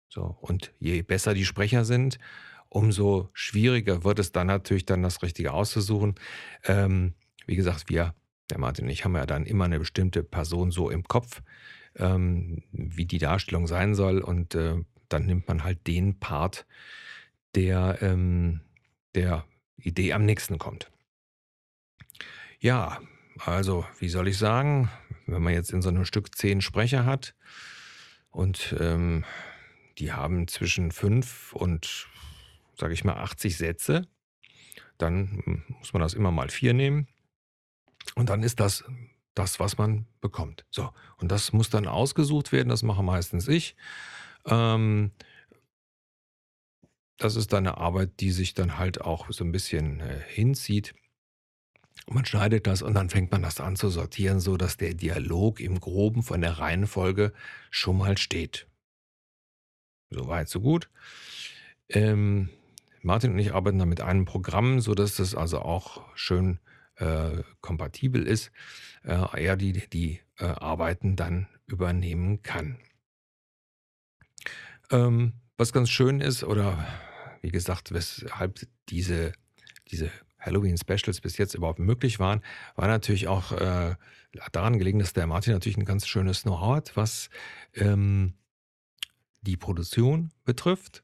So, 0.10 0.38
und 0.42 0.74
je 0.80 1.01
besser 1.04 1.34
die 1.34 1.46
Sprecher 1.46 1.86
sind, 1.86 2.20
umso 2.68 3.30
schwieriger 3.34 4.04
wird 4.04 4.20
es 4.20 4.32
dann 4.32 4.48
natürlich 4.48 4.86
dann 4.86 5.04
das 5.04 5.22
Richtige 5.22 5.54
auszusuchen. 5.54 6.16
Ähm, 6.66 7.13
wie 7.46 7.56
gesagt, 7.56 7.89
wir, 7.89 8.16
der 8.50 8.60
Martin 8.60 8.86
und 8.86 8.92
ich, 8.92 9.06
haben 9.06 9.16
ja 9.16 9.25
dann 9.25 9.46
immer 9.46 9.66
eine 9.66 9.80
bestimmte 9.80 10.24
Person 10.24 10.72
so 10.72 10.89
im 10.89 11.04
Kopf, 11.04 11.42
ähm, 11.96 12.63
wie 12.72 13.06
die 13.06 13.18
Darstellung 13.20 13.68
sein 13.68 13.96
soll. 13.96 14.20
Und 14.20 14.56
äh, 14.56 14.84
dann 15.10 15.25
nimmt 15.25 15.48
man 15.48 15.63
halt 15.63 15.86
den 15.88 16.20
Part, 16.20 16.66
der 17.56 18.00
ähm, 18.01 18.62
der 19.16 19.46
Idee 19.78 20.13
am 20.13 20.25
nächsten 20.25 20.58
kommt. 20.58 20.92
Ja, 22.60 23.00
also, 23.46 23.86
wie 24.00 24.10
soll 24.10 24.28
ich 24.28 24.38
sagen, 24.38 24.89
wenn 25.25 25.42
man 25.42 25.54
jetzt 25.54 25.72
in 25.72 25.82
so 25.82 25.89
einem 25.89 26.06
Stück 26.06 26.36
zehn 26.36 26.62
Sprecher 26.62 27.06
hat 27.06 27.36
und 28.32 28.75
ähm, 28.80 29.24
die 30.00 30.13
haben 30.13 30.48
zwischen 30.48 30.91
fünf 30.91 31.53
und, 31.53 32.08
sage 32.77 32.94
ich 32.94 33.03
mal, 33.03 33.18
80 33.18 33.58
Sätze. 33.58 34.08
Dann 34.98 35.41
hm, 35.44 35.63
muss 35.79 35.94
man 35.94 36.01
das 36.01 36.13
immer 36.13 36.32
mal 36.32 36.50
vier 36.50 36.74
nehmen. 36.74 37.08
Und 38.15 38.29
dann 38.29 38.44
ist 38.44 38.60
das 38.60 38.84
das, 39.36 39.60
was 39.60 39.77
man 39.77 40.06
bekommt. 40.22 40.65
So, 40.70 40.91
und 41.18 41.32
das 41.32 41.53
muss 41.53 41.70
dann 41.70 41.88
ausgesucht 41.88 42.51
werden. 42.51 42.70
Das 42.70 42.84
mache 42.84 43.03
meistens 43.03 43.48
ich. 43.48 43.75
Ähm, 44.46 45.12
das 47.18 47.36
ist 47.36 47.53
dann 47.53 47.68
eine 47.68 47.77
Arbeit, 47.77 48.20
die 48.22 48.32
sich 48.32 48.53
dann 48.53 48.77
halt 48.77 49.01
auch 49.01 49.32
so 49.32 49.44
ein 49.44 49.51
bisschen 49.51 50.00
äh, 50.00 50.22
hinzieht. 50.27 50.96
Man 52.08 52.25
schneidet 52.25 52.65
das 52.65 52.82
und 52.82 52.94
dann 52.94 53.10
fängt 53.10 53.32
man 53.32 53.41
das 53.41 53.60
an 53.60 53.75
zu 53.75 53.89
sortieren, 53.89 54.39
so 54.39 54.58
dass 54.58 54.77
der 54.77 54.94
Dialog 54.94 55.60
im 55.60 55.79
Groben 55.79 56.24
von 56.24 56.41
der 56.41 56.60
Reihenfolge 56.60 57.34
schon 57.72 57.98
mal 57.98 58.18
steht. 58.18 58.69
So 60.10 60.28
weit, 60.28 60.50
so 60.50 60.60
gut. 60.60 60.89
Ähm, 61.89 62.50
Martin 63.01 63.32
und 63.32 63.39
ich 63.39 63.54
arbeiten 63.54 63.80
da 63.80 63.86
mit 63.86 64.01
einem 64.01 64.25
Programm, 64.25 64.82
sodass 64.82 65.16
das 65.16 65.36
also 65.36 65.60
auch 65.60 66.04
schön 66.16 66.60
äh, 66.96 67.44
kompatibel 67.62 68.25
ist, 68.25 68.51
äh, 69.04 69.44
er 69.44 69.56
die, 69.56 69.74
die 69.89 70.20
äh, 70.38 70.46
Arbeiten 70.46 71.16
dann 71.16 71.48
übernehmen 71.66 72.42
kann. 72.42 72.78
Ähm, 74.92 75.34
was 75.58 75.74
ganz 75.74 75.89
schön 75.89 76.22
ist, 76.22 76.44
oder 76.44 76.86
wie 77.42 77.51
gesagt, 77.51 77.94
weshalb 77.94 78.60
diese, 78.89 79.34
diese 79.92 80.10
Halloween-Specials 80.39 81.22
bis 81.22 81.38
jetzt 81.38 81.54
überhaupt 81.54 81.80
möglich 81.80 82.20
waren, 82.20 82.42
war 82.75 82.88
natürlich 82.88 83.28
auch 83.28 83.51
äh, 83.51 83.96
daran 84.51 84.78
gelegen, 84.78 85.00
dass 85.00 85.13
der 85.13 85.28
Martin 85.28 85.54
natürlich 85.54 85.78
ein 85.78 85.86
ganz 85.86 86.08
schönes 86.08 86.44
Know-how 86.44 86.78
hat, 86.78 86.98
was 86.98 87.30
ähm, 87.75 88.34
die 89.41 89.58
Produktion 89.58 90.31
betrifft. 90.46 91.03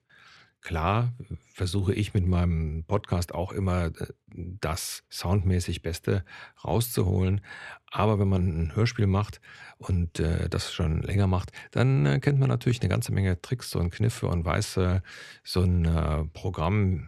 klar 0.62 1.13
versuche 1.54 1.94
ich 1.94 2.13
mit 2.13 2.25
meinem 2.25 2.84
Podcast 2.86 3.34
auch 3.34 3.54
immer 3.54 3.86
äh, 3.86 4.08
das 4.27 5.04
soundmäßig 5.10 5.84
Beste 5.84 6.25
rauszuholen. 6.65 7.42
Aber 7.92 8.20
wenn 8.20 8.27
man 8.27 8.48
ein 8.48 8.75
Hörspiel 8.75 9.08
macht 9.08 9.39
und 9.77 10.20
äh, 10.20 10.50
das 10.50 10.74
schon 10.74 11.01
länger 11.01 11.27
macht, 11.27 11.51
dann 11.72 12.06
äh, 12.06 12.20
kennt 12.20 12.39
man 12.39 12.50
natürlich 12.50 12.82
eine 12.82 12.89
ganze 12.89 13.13
Menge 13.13 13.42
Tricks 13.42 13.74
und 13.75 13.92
Kniffe 13.92 14.27
und 14.27 14.44
weiß, 14.44 14.80
so 15.44 15.62
ein 15.62 16.30
Programm 16.34 17.08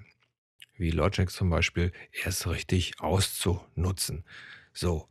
wie 0.78 0.92
Logic 0.92 1.30
zum 1.30 1.50
Beispiel 1.50 1.92
erst 2.24 2.48
richtig 2.48 2.94
auszunutzen. 3.00 4.24
So. 4.72 5.10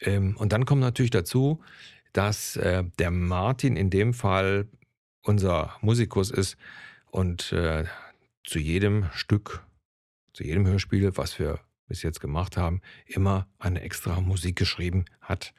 Ähm, 0.00 0.36
und 0.36 0.52
dann 0.52 0.66
kommt 0.66 0.80
natürlich 0.82 1.12
dazu, 1.12 1.62
dass 2.12 2.52
der 2.52 3.10
Martin 3.10 3.76
in 3.76 3.90
dem 3.90 4.14
Fall 4.14 4.68
unser 5.24 5.76
Musikus 5.80 6.30
ist, 6.30 6.56
und 7.14 7.52
äh, 7.52 7.84
zu 8.42 8.58
jedem 8.58 9.08
Stück, 9.12 9.64
zu 10.32 10.42
jedem 10.42 10.66
Hörspiel, 10.66 11.16
was 11.16 11.38
wir 11.38 11.60
bis 11.86 12.02
jetzt 12.02 12.20
gemacht 12.20 12.56
haben, 12.56 12.82
immer 13.06 13.46
eine 13.60 13.82
extra 13.82 14.20
Musik 14.20 14.56
geschrieben 14.56 15.04
hat. 15.20 15.54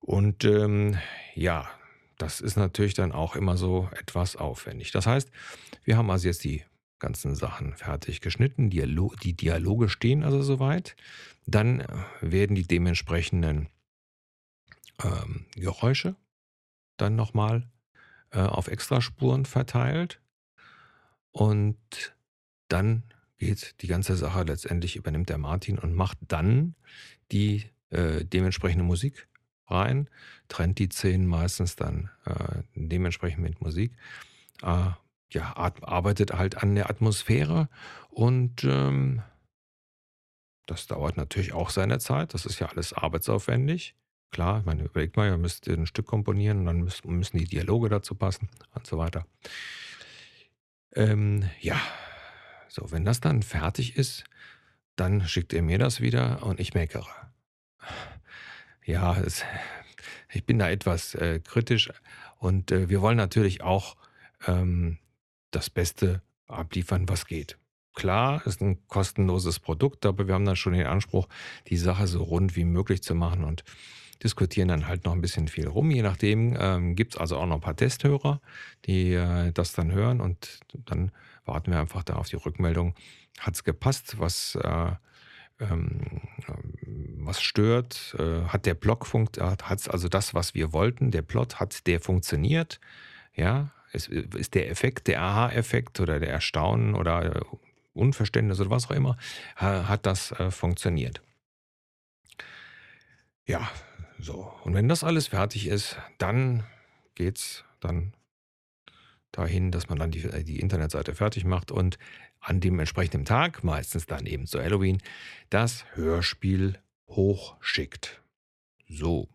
Und 0.00 0.44
ähm, 0.44 0.96
ja, 1.34 1.68
das 2.16 2.40
ist 2.40 2.56
natürlich 2.56 2.94
dann 2.94 3.12
auch 3.12 3.36
immer 3.36 3.58
so 3.58 3.90
etwas 3.92 4.36
aufwendig. 4.36 4.90
Das 4.90 5.06
heißt, 5.06 5.30
wir 5.84 5.98
haben 5.98 6.10
also 6.10 6.28
jetzt 6.28 6.44
die 6.44 6.64
ganzen 6.98 7.34
Sachen 7.34 7.74
fertig 7.74 8.22
geschnitten, 8.22 8.70
Dialo 8.70 9.14
die 9.22 9.34
Dialoge 9.34 9.90
stehen 9.90 10.24
also 10.24 10.40
soweit. 10.40 10.96
Dann 11.46 11.84
werden 12.22 12.56
die 12.56 12.66
dementsprechenden 12.66 13.68
ähm, 15.04 15.44
Geräusche 15.56 16.16
dann 16.96 17.16
nochmal 17.16 17.68
äh, 18.30 18.40
auf 18.40 18.68
Extraspuren 18.68 19.44
verteilt. 19.44 20.20
Und 21.30 21.78
dann 22.68 23.02
geht 23.38 23.80
die 23.82 23.86
ganze 23.86 24.16
Sache 24.16 24.42
letztendlich 24.42 24.96
übernimmt 24.96 25.28
der 25.28 25.38
Martin 25.38 25.78
und 25.78 25.94
macht 25.94 26.18
dann 26.28 26.74
die 27.30 27.70
äh, 27.90 28.24
dementsprechende 28.24 28.84
Musik 28.84 29.28
rein, 29.66 30.08
trennt 30.48 30.78
die 30.78 30.88
Szenen 30.88 31.26
meistens 31.26 31.76
dann 31.76 32.10
äh, 32.24 32.62
dementsprechend 32.74 33.42
mit 33.42 33.60
Musik. 33.60 33.92
Äh, 34.62 34.90
ja, 35.30 35.54
arbeitet 35.54 36.32
halt 36.32 36.56
an 36.56 36.74
der 36.74 36.88
Atmosphäre 36.88 37.68
und 38.10 38.64
ähm, 38.64 39.22
das 40.66 40.86
dauert 40.86 41.16
natürlich 41.16 41.52
auch 41.52 41.70
seine 41.70 41.98
Zeit. 41.98 42.34
Das 42.34 42.46
ist 42.46 42.58
ja 42.58 42.68
alles 42.68 42.92
arbeitsaufwendig. 42.92 43.94
Klar, 44.30 44.62
man 44.64 44.80
überlegt 44.80 45.16
mal, 45.16 45.28
ihr 45.28 45.38
müsst 45.38 45.66
ein 45.68 45.86
Stück 45.86 46.06
komponieren 46.06 46.66
dann 46.66 46.82
müssen, 46.82 47.10
müssen 47.16 47.38
die 47.38 47.46
Dialoge 47.46 47.88
dazu 47.88 48.14
passen 48.14 48.48
und 48.74 48.86
so 48.86 48.98
weiter. 48.98 49.26
Ähm, 50.94 51.48
ja, 51.60 51.80
so, 52.68 52.90
wenn 52.90 53.04
das 53.04 53.20
dann 53.20 53.42
fertig 53.42 53.96
ist, 53.96 54.24
dann 54.96 55.26
schickt 55.26 55.52
er 55.52 55.62
mir 55.62 55.78
das 55.78 56.00
wieder 56.00 56.42
und 56.42 56.60
ich 56.60 56.74
meckere. 56.74 57.08
Ja, 58.84 59.18
es, 59.18 59.44
ich 60.32 60.44
bin 60.44 60.58
da 60.58 60.68
etwas 60.68 61.14
äh, 61.14 61.40
kritisch 61.40 61.90
und 62.38 62.70
äh, 62.70 62.88
wir 62.88 63.00
wollen 63.00 63.16
natürlich 63.16 63.62
auch 63.62 63.96
ähm, 64.46 64.98
das 65.50 65.70
Beste 65.70 66.22
abliefern, 66.46 67.08
was 67.08 67.26
geht. 67.26 67.58
Klar, 67.94 68.46
ist 68.46 68.60
ein 68.60 68.86
kostenloses 68.86 69.58
Produkt, 69.58 70.06
aber 70.06 70.28
wir 70.28 70.34
haben 70.34 70.44
dann 70.44 70.56
schon 70.56 70.72
den 70.72 70.86
Anspruch, 70.86 71.28
die 71.66 71.76
Sache 71.76 72.06
so 72.06 72.22
rund 72.22 72.54
wie 72.54 72.64
möglich 72.64 73.02
zu 73.02 73.14
machen 73.14 73.44
und 73.44 73.64
diskutieren 74.22 74.68
dann 74.68 74.86
halt 74.86 75.04
noch 75.04 75.12
ein 75.12 75.20
bisschen 75.20 75.48
viel 75.48 75.68
rum. 75.68 75.90
Je 75.90 76.02
nachdem 76.02 76.56
ähm, 76.58 76.96
gibt 76.96 77.14
es 77.14 77.20
also 77.20 77.36
auch 77.36 77.46
noch 77.46 77.56
ein 77.56 77.60
paar 77.60 77.76
Testhörer, 77.76 78.40
die 78.84 79.12
äh, 79.12 79.52
das 79.52 79.72
dann 79.72 79.92
hören 79.92 80.20
und 80.20 80.60
dann 80.86 81.12
warten 81.44 81.70
wir 81.70 81.80
einfach 81.80 82.02
da 82.02 82.14
auf 82.16 82.28
die 82.28 82.36
Rückmeldung. 82.36 82.94
Hat 83.38 83.54
es 83.54 83.64
gepasst? 83.64 84.18
Was, 84.18 84.56
äh, 84.56 84.92
ähm, 85.60 86.22
was 87.18 87.40
stört? 87.40 88.16
Äh, 88.18 88.48
hat 88.48 88.66
der 88.66 88.74
Block 88.74 89.06
funktioniert? 89.06 89.68
Hat 89.68 89.78
es 89.78 89.88
also 89.88 90.08
das, 90.08 90.34
was 90.34 90.54
wir 90.54 90.72
wollten? 90.72 91.10
Der 91.10 91.22
Plot, 91.22 91.60
hat 91.60 91.86
der 91.86 92.00
funktioniert? 92.00 92.80
Ja, 93.34 93.70
ist, 93.92 94.08
ist 94.08 94.54
der 94.54 94.70
Effekt, 94.70 95.06
der 95.06 95.22
Aha-Effekt 95.22 96.00
oder 96.00 96.18
der 96.18 96.30
Erstaunen 96.30 96.94
oder 96.94 97.36
äh, 97.36 97.40
Unverständnis 97.94 98.60
oder 98.60 98.70
was 98.70 98.86
auch 98.86 98.92
immer, 98.92 99.16
hat 99.56 100.06
das 100.06 100.32
äh, 100.32 100.50
funktioniert? 100.50 101.20
Ja, 103.46 103.68
so, 104.18 104.52
und 104.64 104.74
wenn 104.74 104.88
das 104.88 105.04
alles 105.04 105.28
fertig 105.28 105.66
ist, 105.66 105.96
dann 106.18 106.64
geht's 107.14 107.64
dann 107.80 108.12
dahin, 109.32 109.70
dass 109.70 109.88
man 109.88 109.98
dann 109.98 110.10
die, 110.10 110.24
äh, 110.24 110.42
die 110.42 110.60
Internetseite 110.60 111.14
fertig 111.14 111.44
macht 111.44 111.70
und 111.70 111.98
an 112.40 112.60
dem 112.60 112.78
entsprechenden 112.78 113.24
Tag, 113.24 113.64
meistens 113.64 114.06
dann 114.06 114.26
eben 114.26 114.46
zu 114.46 114.60
Halloween, 114.60 114.98
das 115.50 115.84
Hörspiel 115.94 116.78
hochschickt. 117.08 118.22
So. 118.88 119.28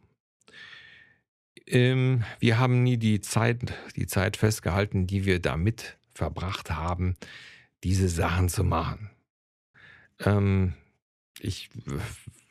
Ähm, 1.67 2.23
wir 2.39 2.59
haben 2.59 2.83
nie 2.83 2.97
die 2.97 3.21
Zeit, 3.21 3.73
die 3.95 4.07
Zeit 4.07 4.37
festgehalten, 4.37 5.07
die 5.07 5.25
wir 5.25 5.39
damit 5.39 5.97
verbracht 6.13 6.71
haben, 6.71 7.15
diese 7.83 8.09
Sachen 8.09 8.49
zu 8.49 8.63
machen. 8.63 9.09
Ähm, 10.19 10.73
ich 11.39 11.69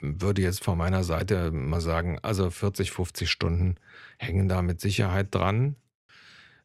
würde 0.03 0.43
jetzt 0.43 0.65
von 0.65 0.77
meiner 0.77 1.05
Seite 1.05 1.53
mal 1.53 1.81
sagen, 1.81 2.19
also 2.23 2.51
40, 2.51 2.91
50 2.91 3.31
Stunden 3.31 3.77
hängen 4.19 4.49
da 4.49 4.61
mit 4.63 4.81
Sicherheit 4.81 5.35
dran. 5.35 5.77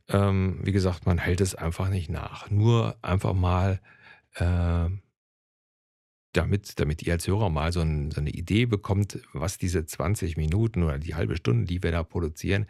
Ähm, 0.10 0.60
wie 0.63 0.72
gesagt, 0.72 1.06
man 1.06 1.17
hält 1.17 1.41
es 1.41 1.56
einfach 1.56 1.89
nicht 1.89 2.10
nach. 2.10 2.50
Nur 2.50 2.98
einfach 3.01 3.34
mal, 3.34 3.79
äh, 4.36 4.89
damit, 6.34 6.79
damit 6.79 7.03
ihr 7.03 7.13
als 7.13 7.27
Hörer 7.27 7.50
mal 7.50 7.72
so, 7.72 7.82
ein, 7.82 8.12
so, 8.12 8.22
eine 8.22 8.29
Idee 8.29 8.65
bekommt, 8.65 9.20
was 9.34 9.58
diese 9.58 9.86
20 9.86 10.38
Minuten 10.38 10.84
oder 10.84 11.00
die 11.00 11.15
halbe 11.15 11.36
Stunde, 11.36 11.65
die 11.65 11.82
wir 11.84 11.91
da 11.91 12.03
produzieren, 12.03 12.67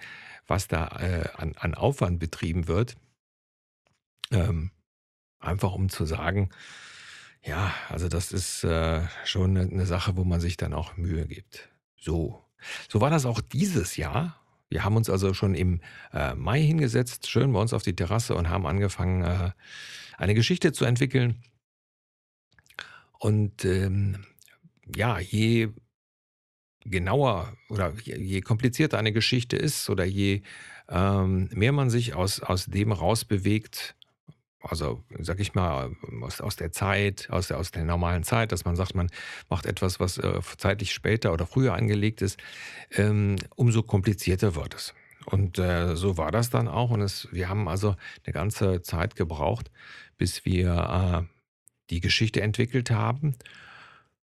was 0.48 0.68
da 0.68 0.88
äh, 1.00 1.30
an, 1.36 1.54
an, 1.58 1.76
Aufwand 1.76 2.20
betrieben 2.20 2.68
wird. 2.68 2.98
Ähm, 4.32 4.72
einfach 5.40 5.74
um 5.74 5.90
zu 5.90 6.06
sagen, 6.06 6.50
ja, 7.44 7.74
also 7.90 8.08
das 8.08 8.32
ist 8.32 8.64
äh, 8.64 9.02
schon 9.26 9.58
eine, 9.58 9.70
eine 9.70 9.86
Sache, 9.86 10.18
wo 10.18 10.24
man 10.24 10.40
sich 10.40 10.58
dann 10.58 10.74
auch 10.74 10.98
Mühe 10.98 11.28
gibt. 11.28 11.70
So. 12.00 12.44
So 12.90 13.02
war 13.02 13.10
das 13.10 13.26
auch 13.26 13.42
dieses 13.42 13.98
Jahr. 13.98 14.40
Wir 14.70 14.84
haben 14.84 14.98
uns 14.98 15.10
also 15.10 15.34
schon 15.34 15.56
im 15.56 15.82
äh, 16.14 16.34
Mai 16.36 16.62
hingesetzt, 16.62 17.30
schön 17.30 17.54
bei 17.54 17.60
uns 17.60 17.74
auf 17.74 17.84
die 17.84 17.96
Terrasse 17.96 18.36
und 18.36 18.50
haben 18.50 18.66
angefangen, 18.66 19.24
äh, 19.24 19.52
eine 20.18 20.34
Geschichte 20.34 20.74
zu 20.74 20.84
entwickeln. 20.84 21.42
Und 23.20 23.64
ähm, 23.66 24.26
ja, 24.96 25.20
je 25.20 25.70
genauer 26.82 27.54
oder 27.70 27.94
je, 28.04 28.18
je, 28.18 28.42
komplizierter 28.42 28.98
eine 28.98 29.12
Geschichte 29.12 29.58
ist 29.58 29.90
oder 29.90 30.06
je 30.06 30.42
ähm, 30.90 31.50
mehr 31.54 31.72
man 31.72 31.90
sich 31.90 32.14
aus, 32.14 32.42
aus 32.42 32.66
dem 32.66 32.92
rausbewegt, 32.92 33.96
also 34.62 35.04
sag 35.20 35.40
ich 35.40 35.54
mal, 35.54 35.92
aus, 36.22 36.42
aus 36.42 36.56
der 36.56 36.72
Zeit, 36.72 37.30
aus 37.30 37.48
der, 37.48 37.58
aus 37.58 37.72
der 37.72 37.84
normalen 37.84 38.24
Zeit, 38.24 38.52
dass 38.52 38.66
man 38.66 38.76
sagt, 38.76 38.96
man 38.96 39.10
macht 39.50 39.66
etwas, 39.66 40.00
was 40.00 40.18
äh, 40.18 40.40
zeitlich 40.58 40.94
später 40.94 41.34
oder 41.34 41.46
früher 41.46 41.74
angelegt 41.74 42.22
ist, 42.22 42.40
ähm, 42.92 43.38
umso 43.56 43.84
komplizierter 43.84 44.56
wird 44.56 44.76
es. 44.76 44.94
Und 45.26 45.60
äh, 45.60 45.96
so 45.96 46.18
war 46.18 46.32
das 46.32 46.50
dann 46.50 46.68
auch. 46.68 46.90
Und 46.90 47.02
es, 47.02 47.28
wir 47.32 47.50
haben 47.50 47.68
also 47.68 47.96
eine 48.26 48.34
ganze 48.34 48.82
Zeit 48.82 49.16
gebraucht, 49.16 49.70
bis 50.18 50.46
wir 50.46 51.26
äh, 51.28 51.34
die 51.90 52.00
Geschichte 52.00 52.42
entwickelt 52.42 52.92
haben. 52.92 53.36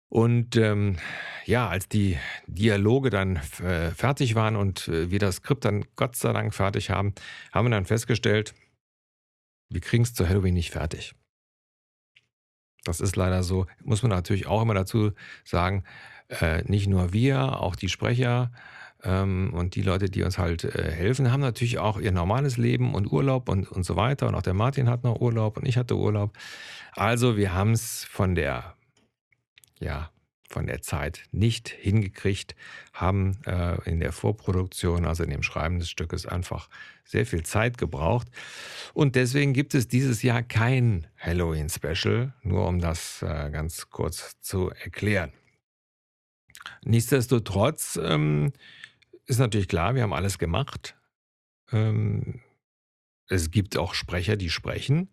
Und 0.09 0.55
ähm, 0.55 0.97
ja, 1.45 1.67
als 1.67 1.87
die 1.89 2.17
Dialoge 2.47 3.09
dann 3.09 3.35
äh, 3.61 3.91
fertig 3.91 4.35
waren 4.35 4.55
und 4.55 4.87
äh, 4.87 5.11
wir 5.11 5.19
das 5.19 5.37
Skript 5.37 5.65
dann 5.65 5.85
Gott 5.95 6.15
sei 6.15 6.33
Dank 6.33 6.55
fertig 6.55 6.89
haben, 6.89 7.13
haben 7.51 7.67
wir 7.67 7.71
dann 7.71 7.85
festgestellt, 7.85 8.53
wir 9.69 9.81
kriegen 9.81 10.03
es 10.03 10.13
zu 10.13 10.27
Halloween 10.27 10.53
nicht 10.53 10.71
fertig. 10.71 11.13
Das 12.83 13.01
ist 13.01 13.15
leider 13.15 13.43
so. 13.43 13.65
Muss 13.83 14.01
man 14.01 14.11
natürlich 14.11 14.47
auch 14.47 14.61
immer 14.61 14.73
dazu 14.73 15.11
sagen, 15.43 15.83
äh, 16.29 16.63
nicht 16.63 16.87
nur 16.87 17.13
wir, 17.13 17.61
auch 17.61 17.75
die 17.75 17.89
Sprecher 17.89 18.51
ähm, 19.03 19.51
und 19.53 19.75
die 19.75 19.81
Leute, 19.81 20.09
die 20.09 20.23
uns 20.23 20.37
halt 20.37 20.63
äh, 20.63 20.91
helfen, 20.91 21.31
haben 21.31 21.41
natürlich 21.41 21.79
auch 21.79 21.99
ihr 21.99 22.11
normales 22.11 22.57
Leben 22.57 22.93
und 22.93 23.11
Urlaub 23.11 23.49
und, 23.49 23.69
und 23.69 23.83
so 23.83 23.95
weiter. 23.95 24.27
Und 24.27 24.35
auch 24.35 24.41
der 24.41 24.53
Martin 24.53 24.89
hat 24.89 25.03
noch 25.03 25.19
Urlaub 25.19 25.57
und 25.57 25.67
ich 25.67 25.77
hatte 25.77 25.97
Urlaub. 25.97 26.37
Also 26.93 27.37
wir 27.37 27.53
haben 27.53 27.71
es 27.71 28.05
von 28.05 28.35
der, 28.35 28.75
ja, 29.79 30.09
von 30.47 30.65
der 30.65 30.81
Zeit 30.81 31.23
nicht 31.31 31.67
hingekriegt, 31.69 32.55
haben 32.93 33.37
äh, 33.45 33.77
in 33.89 33.99
der 33.99 34.13
Vorproduktion, 34.13 35.05
also 35.05 35.23
in 35.23 35.29
dem 35.29 35.43
Schreiben 35.43 35.79
des 35.79 35.89
Stückes, 35.89 36.25
einfach 36.25 36.69
sehr 37.03 37.25
viel 37.25 37.43
Zeit 37.43 37.77
gebraucht. 37.77 38.27
Und 38.93 39.15
deswegen 39.15 39.53
gibt 39.53 39.75
es 39.75 39.87
dieses 39.87 40.23
Jahr 40.23 40.43
kein 40.43 41.07
Halloween-Special, 41.17 42.33
nur 42.43 42.67
um 42.67 42.79
das 42.79 43.21
äh, 43.21 43.49
ganz 43.51 43.89
kurz 43.89 44.39
zu 44.41 44.69
erklären. 44.71 45.33
Nichtsdestotrotz 46.83 47.99
ähm, 48.01 48.53
ist 49.25 49.39
natürlich 49.39 49.67
klar, 49.67 49.95
wir 49.95 50.03
haben 50.03 50.13
alles 50.13 50.37
gemacht. 50.37 50.95
Ähm, 51.71 52.41
es 53.27 53.51
gibt 53.51 53.77
auch 53.77 53.93
Sprecher, 53.93 54.37
die 54.37 54.49
sprechen. 54.49 55.09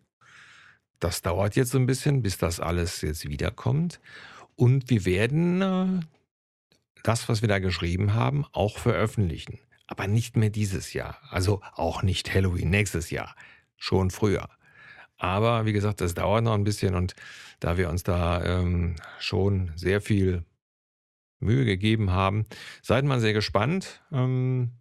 das 0.99 1.21
dauert 1.21 1.57
jetzt 1.57 1.71
so 1.71 1.77
ein 1.77 1.85
bisschen, 1.85 2.21
bis 2.21 2.37
das 2.37 2.61
alles 2.61 3.01
jetzt 3.01 3.27
wiederkommt. 3.27 3.99
Und 4.55 4.89
wir 4.89 5.05
werden 5.05 5.61
äh, 5.61 5.99
das, 7.03 7.29
was 7.29 7.41
wir 7.41 7.49
da 7.49 7.59
geschrieben 7.59 8.13
haben, 8.13 8.45
auch 8.51 8.77
veröffentlichen. 8.77 9.59
Aber 9.87 10.07
nicht 10.07 10.37
mehr 10.37 10.49
dieses 10.49 10.93
Jahr. 10.93 11.19
Also 11.29 11.61
auch 11.73 12.01
nicht 12.01 12.33
Halloween 12.33 12.69
nächstes 12.69 13.11
Jahr. 13.11 13.35
Schon 13.77 14.09
früher. 14.09 14.49
Aber 15.17 15.65
wie 15.65 15.73
gesagt, 15.73 16.01
das 16.01 16.13
dauert 16.13 16.43
noch 16.43 16.53
ein 16.53 16.63
bisschen 16.63 16.95
und 16.95 17.15
da 17.59 17.77
wir 17.77 17.89
uns 17.89 18.03
da 18.03 18.43
ähm, 18.43 18.95
schon 19.19 19.71
sehr 19.75 20.01
viel 20.01 20.43
Mühe 21.39 21.65
gegeben 21.65 22.11
haben, 22.11 22.45
seid 22.81 23.05
mal 23.05 23.19
sehr 23.19 23.33
gespannt. 23.33 24.03
Ähm, 24.11 24.71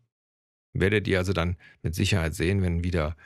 werdet 0.72 1.06
ihr 1.06 1.18
also 1.18 1.32
dann 1.32 1.56
mit 1.82 1.94
Sicherheit 1.94 2.34
sehen, 2.34 2.62
wenn 2.62 2.82
wieder 2.82 3.16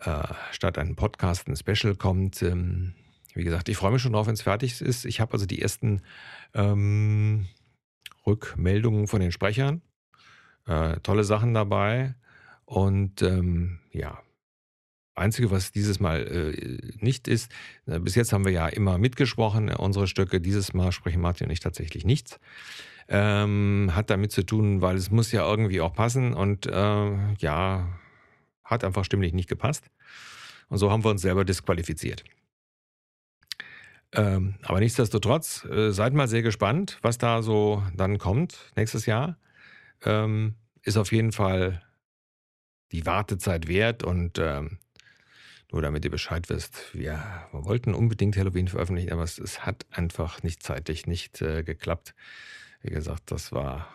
äh, 0.00 0.22
statt 0.52 0.78
einem 0.78 0.96
Podcast 0.96 1.48
ein 1.48 1.56
Special 1.56 1.96
kommt. 1.96 2.42
Ähm, 2.42 2.94
wie 3.34 3.44
gesagt, 3.44 3.68
ich 3.68 3.76
freue 3.76 3.92
mich 3.92 4.02
schon 4.02 4.12
drauf, 4.12 4.26
wenn 4.26 4.34
es 4.34 4.42
fertig 4.42 4.80
ist. 4.80 5.04
Ich 5.04 5.20
habe 5.20 5.32
also 5.32 5.46
die 5.46 5.62
ersten 5.62 6.02
ähm, 6.54 7.46
Rückmeldungen 8.26 9.06
von 9.06 9.20
den 9.20 9.32
Sprechern. 9.32 9.82
Äh, 10.66 10.96
tolle 11.00 11.24
Sachen 11.24 11.54
dabei. 11.54 12.14
Und 12.64 13.22
ähm, 13.22 13.80
ja, 13.90 14.22
Einzige, 15.14 15.50
was 15.50 15.72
dieses 15.72 16.00
Mal 16.00 16.26
äh, 16.26 16.94
nicht 17.04 17.28
ist, 17.28 17.52
äh, 17.86 17.98
bis 17.98 18.14
jetzt 18.14 18.32
haben 18.32 18.46
wir 18.46 18.52
ja 18.52 18.68
immer 18.68 18.96
mitgesprochen, 18.96 19.68
äh, 19.68 19.74
unsere 19.76 20.06
Stücke. 20.06 20.40
Dieses 20.40 20.72
Mal 20.72 20.90
sprechen 20.90 21.20
Martin 21.20 21.48
und 21.48 21.52
ich 21.52 21.60
tatsächlich 21.60 22.04
nichts. 22.06 22.40
Ähm, 23.08 23.90
hat 23.94 24.08
damit 24.08 24.32
zu 24.32 24.42
tun, 24.42 24.80
weil 24.80 24.96
es 24.96 25.10
muss 25.10 25.30
ja 25.32 25.46
irgendwie 25.48 25.82
auch 25.82 25.92
passen 25.92 26.32
und 26.32 26.66
äh, 26.66 27.34
ja, 27.38 27.88
hat 28.64 28.84
einfach 28.84 29.04
stimmlich 29.04 29.34
nicht 29.34 29.48
gepasst. 29.48 29.90
Und 30.68 30.78
so 30.78 30.90
haben 30.90 31.04
wir 31.04 31.10
uns 31.10 31.20
selber 31.20 31.44
disqualifiziert. 31.44 32.24
Ähm, 34.14 34.56
aber 34.62 34.80
nichtsdestotrotz, 34.80 35.64
äh, 35.64 35.90
seid 35.90 36.12
mal 36.12 36.28
sehr 36.28 36.42
gespannt, 36.42 36.98
was 37.02 37.18
da 37.18 37.42
so 37.42 37.82
dann 37.96 38.18
kommt 38.18 38.72
nächstes 38.76 39.06
Jahr. 39.06 39.38
Ähm, 40.04 40.56
ist 40.82 40.96
auf 40.96 41.12
jeden 41.12 41.32
Fall 41.32 41.82
die 42.90 43.06
Wartezeit 43.06 43.68
wert 43.68 44.02
und 44.02 44.38
ähm, 44.38 44.78
nur 45.70 45.80
damit 45.80 46.04
ihr 46.04 46.10
Bescheid 46.10 46.50
wisst, 46.50 46.94
wir 46.94 47.22
wollten 47.52 47.94
unbedingt 47.94 48.36
Halloween 48.36 48.68
veröffentlichen, 48.68 49.12
aber 49.12 49.22
es, 49.22 49.38
es 49.38 49.64
hat 49.64 49.86
einfach 49.90 50.42
nicht 50.42 50.62
zeitlich 50.62 51.06
nicht 51.06 51.40
äh, 51.40 51.62
geklappt. 51.62 52.14
Wie 52.82 52.90
gesagt, 52.90 53.30
das 53.30 53.52
war 53.52 53.88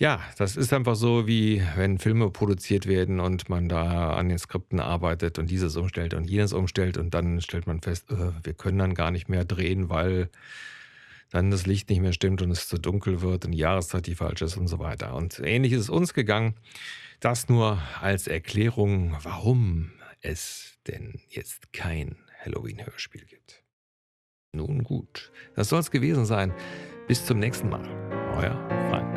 ja, 0.00 0.18
das 0.38 0.56
ist 0.56 0.72
einfach 0.72 0.96
so, 0.96 1.26
wie 1.26 1.62
wenn 1.76 1.98
Filme 1.98 2.30
produziert 2.30 2.86
werden 2.86 3.20
und 3.20 3.50
man 3.50 3.68
da 3.68 4.14
an 4.14 4.30
den 4.30 4.38
Skripten 4.38 4.80
arbeitet 4.80 5.38
und 5.38 5.50
dieses 5.50 5.76
umstellt 5.76 6.14
und 6.14 6.24
jenes 6.24 6.54
umstellt 6.54 6.96
und 6.96 7.12
dann 7.12 7.42
stellt 7.42 7.66
man 7.66 7.82
fest, 7.82 8.10
äh, 8.10 8.32
wir 8.42 8.54
können 8.54 8.78
dann 8.78 8.94
gar 8.94 9.10
nicht 9.10 9.28
mehr 9.28 9.44
drehen, 9.44 9.90
weil 9.90 10.30
dann 11.30 11.50
das 11.50 11.66
Licht 11.66 11.90
nicht 11.90 12.00
mehr 12.00 12.14
stimmt 12.14 12.40
und 12.40 12.50
es 12.50 12.66
zu 12.66 12.78
dunkel 12.78 13.20
wird 13.20 13.44
und 13.44 13.52
die 13.52 13.58
Jahreszeit 13.58 14.06
die 14.06 14.14
falsch 14.14 14.40
ist 14.40 14.56
und 14.56 14.68
so 14.68 14.78
weiter. 14.78 15.14
Und 15.14 15.38
ähnlich 15.38 15.72
ist 15.72 15.82
es 15.82 15.90
uns 15.90 16.14
gegangen. 16.14 16.54
Das 17.20 17.50
nur 17.50 17.78
als 18.00 18.26
Erklärung, 18.26 19.18
warum 19.22 19.92
es 20.22 20.78
denn 20.86 21.20
jetzt 21.28 21.74
kein 21.74 22.16
Halloween-Hörspiel 22.42 23.26
gibt. 23.26 23.62
Nun 24.52 24.82
gut, 24.82 25.30
das 25.54 25.68
soll 25.68 25.80
es 25.80 25.90
gewesen 25.90 26.24
sein. 26.24 26.54
Bis 27.06 27.26
zum 27.26 27.38
nächsten 27.38 27.68
Mal. 27.68 27.86
Euer 28.34 28.56
Frank. 28.88 29.09